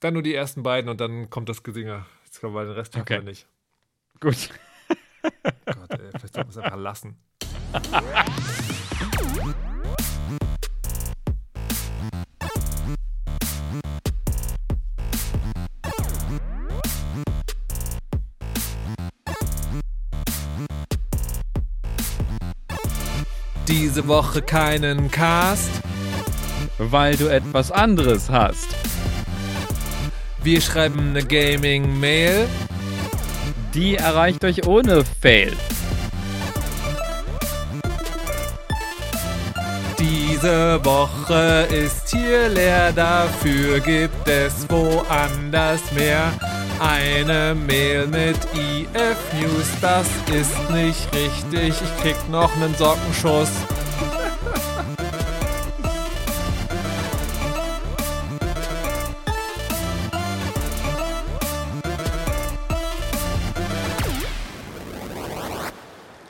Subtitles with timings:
[0.00, 2.06] Dann nur die ersten beiden und dann kommt das Gesinger.
[2.24, 3.20] Jetzt kommen wir den Rest Okay.
[3.20, 3.46] nicht.
[4.18, 4.48] Gut.
[5.66, 7.16] Gott, ey, vielleicht sollten wir es einfach lassen.
[23.68, 25.70] Diese Woche keinen Cast.
[26.78, 28.68] Weil du etwas anderes hast.
[30.42, 32.48] Wir schreiben eine Gaming-Mail.
[33.74, 35.52] Die erreicht euch ohne Fail.
[39.98, 46.32] Diese Woche ist hier leer, dafür gibt es woanders mehr.
[46.80, 51.74] Eine Mail mit IF News, das ist nicht richtig.
[51.82, 53.50] Ich krieg noch nen Sockenschuss.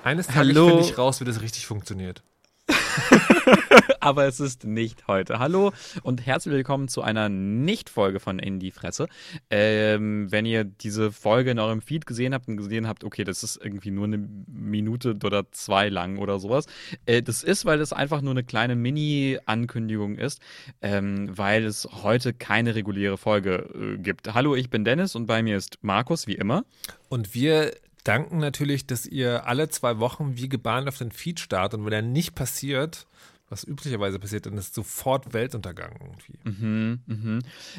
[0.03, 0.69] Eines Tages Hallo.
[0.69, 2.23] finde ich raus, wie das richtig funktioniert.
[4.01, 5.39] Aber es ist nicht heute.
[5.39, 9.09] Hallo und herzlich willkommen zu einer Nicht-Folge von In die Fresse.
[9.51, 13.43] Ähm, wenn ihr diese Folge in eurem Feed gesehen habt und gesehen habt, okay, das
[13.43, 16.65] ist irgendwie nur eine Minute oder zwei lang oder sowas.
[17.05, 20.41] Äh, das ist, weil es einfach nur eine kleine Mini-Ankündigung ist,
[20.81, 24.33] ähm, weil es heute keine reguläre Folge äh, gibt.
[24.33, 26.65] Hallo, ich bin Dennis und bei mir ist Markus, wie immer.
[27.11, 27.73] Und wir
[28.05, 31.81] danken natürlich, dass ihr alle zwei Wochen wie gebahnt auf den Feed startet.
[31.81, 33.07] Und wenn er nicht passiert,
[33.51, 36.39] was üblicherweise passiert, dann ist sofort Weltuntergang irgendwie.
[36.45, 37.39] Mhm, mhm.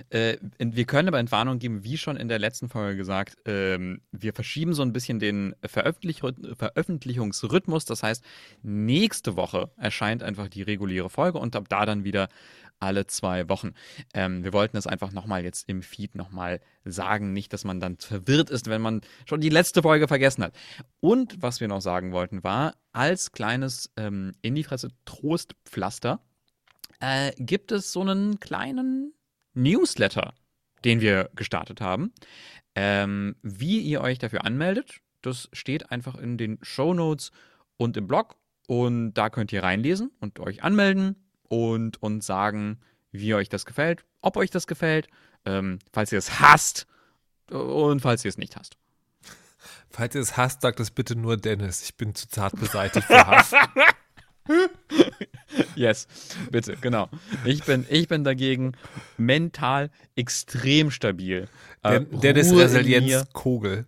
[0.09, 4.33] Äh, wir können aber Entwarnung geben, wie schon in der letzten Folge gesagt, ähm, wir
[4.33, 6.21] verschieben so ein bisschen den Veröffentlich
[6.57, 7.85] Veröffentlichungsrhythmus.
[7.85, 8.23] Das heißt,
[8.63, 12.27] nächste Woche erscheint einfach die reguläre Folge und ab da dann wieder
[12.81, 13.73] alle zwei Wochen.
[14.13, 17.97] Ähm, wir wollten das einfach nochmal jetzt im Feed nochmal sagen, nicht, dass man dann
[17.97, 20.53] verwirrt ist, wenn man schon die letzte Folge vergessen hat.
[20.99, 26.19] Und was wir noch sagen wollten war, als kleines ähm, in die Fresse Trostpflaster
[26.99, 29.13] äh, gibt es so einen kleinen
[29.53, 30.33] Newsletter,
[30.83, 32.13] den wir gestartet haben.
[32.73, 37.31] Ähm, wie ihr euch dafür anmeldet, das steht einfach in den Show Notes
[37.77, 38.37] und im Blog.
[38.67, 41.15] Und da könnt ihr reinlesen und euch anmelden
[41.51, 42.79] und uns sagen,
[43.11, 45.09] wie euch das gefällt, ob euch das gefällt,
[45.43, 46.87] ähm, falls ihr es hasst
[47.49, 48.77] und falls ihr es nicht hasst.
[49.89, 51.83] Falls ihr es hasst, sagt es bitte nur Dennis.
[51.83, 53.51] Ich bin zu zart beseitigt für Hass.
[55.75, 56.07] Yes,
[56.49, 57.09] bitte, genau.
[57.45, 58.73] Ich bin, ich bin dagegen
[59.17, 61.47] mental extrem stabil.
[61.83, 62.51] Äh, Den, Dennis.
[62.51, 63.85] Resilienz Kogel.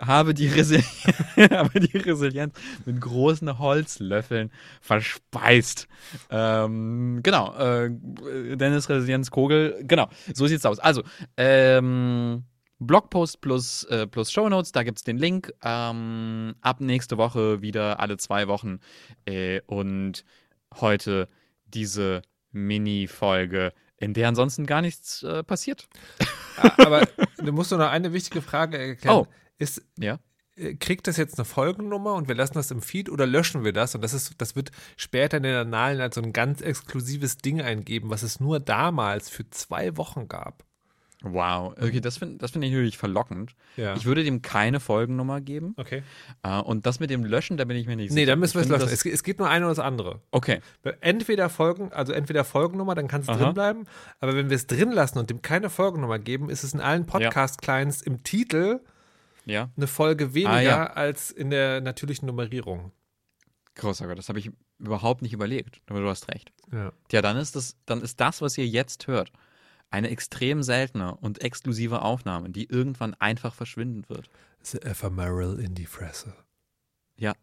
[0.00, 0.82] Habe die, Resi
[1.50, 2.54] habe die Resilienz
[2.84, 5.88] mit großen Holzlöffeln verspeist.
[6.30, 7.90] Ähm, genau, äh,
[8.56, 10.78] Dennis Resilienz Kogel, genau, so sieht's aus.
[10.78, 11.02] Also,
[11.36, 12.44] ähm,
[12.86, 15.52] Blogpost plus, äh, plus Shownotes, da gibt's den Link.
[15.62, 18.80] Ähm, ab nächste Woche wieder alle zwei Wochen.
[19.24, 20.24] Äh, und
[20.80, 21.28] heute
[21.66, 25.88] diese Mini-Folge, in der ansonsten gar nichts äh, passiert.
[26.78, 27.06] Aber
[27.38, 29.16] du musst nur noch eine wichtige Frage erklären.
[29.16, 29.26] Oh.
[29.58, 30.18] Ist, Ja.
[30.56, 33.72] äh, kriegt das jetzt eine Folgennummer und wir lassen das im Feed oder löschen wir
[33.72, 33.94] das?
[33.94, 37.60] Und das ist, das wird später in den Annalen als so ein ganz exklusives Ding
[37.60, 40.64] eingeben, was es nur damals für zwei Wochen gab.
[41.24, 43.54] Wow, okay, das finde das find ich natürlich verlockend.
[43.76, 43.94] Ja.
[43.94, 45.74] Ich würde dem keine Folgennummer geben.
[45.76, 46.02] Okay.
[46.42, 48.20] Äh, und das mit dem Löschen, da bin ich mir nicht sicher.
[48.20, 48.88] Nee, dann müssen wir es löschen.
[48.88, 50.20] Es, es geht nur eine oder das andere.
[50.32, 50.60] Okay,
[51.00, 53.84] Entweder Folgen, also entweder Folgennummer, dann kann es drin bleiben.
[54.18, 57.06] Aber wenn wir es drin lassen und dem keine Folgennummer geben, ist es in allen
[57.06, 58.80] Podcast-Clients im Titel
[59.44, 59.70] ja.
[59.76, 60.86] eine Folge weniger Ah, ja.
[60.92, 62.92] als in der natürlichen Nummerierung.
[63.74, 65.80] Großer Gott, das habe ich überhaupt nicht überlegt.
[65.86, 66.52] Aber du hast recht.
[66.72, 66.92] Ja.
[67.10, 69.32] Ja, dann ist das, dann ist das, was ihr jetzt hört,
[69.90, 74.28] eine extrem seltene und exklusive Aufnahme, die irgendwann einfach verschwinden wird.
[74.62, 76.34] The Ephemeral in die Fresse.
[77.16, 77.34] Ja.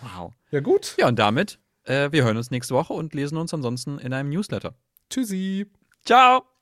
[0.00, 0.32] Wow.
[0.50, 0.94] Ja, gut.
[0.98, 4.30] Ja, und damit, äh, wir hören uns nächste Woche und lesen uns ansonsten in einem
[4.30, 4.74] Newsletter.
[5.10, 5.66] Tschüssi.
[6.04, 6.55] Ciao!